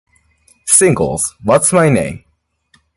[0.65, 2.23] Singles What's My Name?